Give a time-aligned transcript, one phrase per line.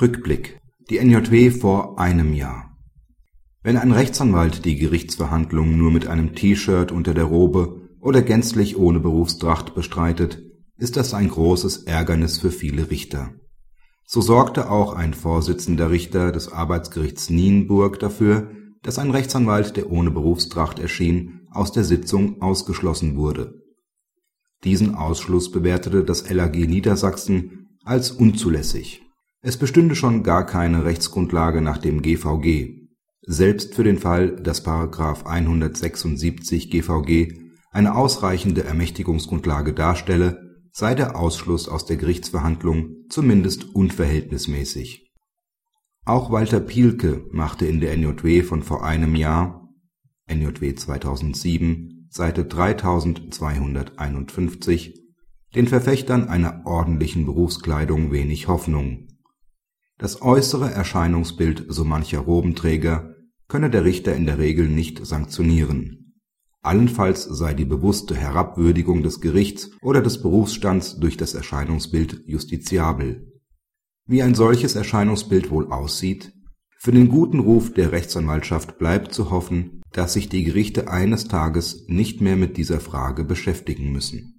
[0.00, 0.60] Rückblick.
[0.90, 2.76] Die NJW vor einem Jahr.
[3.64, 9.00] Wenn ein Rechtsanwalt die Gerichtsverhandlung nur mit einem T-Shirt unter der Robe oder gänzlich ohne
[9.00, 10.40] Berufstracht bestreitet,
[10.76, 13.32] ist das ein großes Ärgernis für viele Richter.
[14.04, 18.52] So sorgte auch ein Vorsitzender Richter des Arbeitsgerichts Nienburg dafür,
[18.82, 23.54] dass ein Rechtsanwalt, der ohne Berufstracht erschien, aus der Sitzung ausgeschlossen wurde.
[24.62, 29.02] Diesen Ausschluss bewertete das LAG Niedersachsen als unzulässig
[29.40, 32.88] es bestünde schon gar keine Rechtsgrundlage nach dem GVG.
[33.22, 34.64] Selbst für den Fall, dass§
[35.24, 37.38] 176 GVG
[37.70, 45.12] eine ausreichende Ermächtigungsgrundlage darstelle, sei der Ausschluss aus der Gerichtsverhandlung zumindest unverhältnismäßig.
[46.04, 49.68] Auch Walter Pielke machte in der NJW von vor einem Jahr
[50.26, 54.94] (NJW 2007, Seite 3251)
[55.54, 59.08] den Verfechtern einer ordentlichen Berufskleidung wenig Hoffnung
[59.98, 63.16] das äußere Erscheinungsbild so mancher Robenträger
[63.48, 66.14] könne der Richter in der Regel nicht sanktionieren.
[66.62, 73.32] Allenfalls sei die bewusste Herabwürdigung des Gerichts oder des Berufsstands durch das Erscheinungsbild justiziabel.
[74.06, 76.32] Wie ein solches Erscheinungsbild wohl aussieht?
[76.78, 81.86] Für den guten Ruf der Rechtsanwaltschaft bleibt zu hoffen, dass sich die Gerichte eines Tages
[81.88, 84.37] nicht mehr mit dieser Frage beschäftigen müssen